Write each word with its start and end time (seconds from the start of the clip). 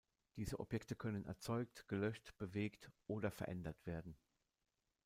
Diese 0.35 0.59
Objekte 0.59 0.95
können 0.95 1.25
erzeugt, 1.25 1.87
gelöscht, 1.87 2.35
bewegt, 2.39 2.89
oder 3.05 3.29
verändert 3.29 3.85
werden. 3.85 4.17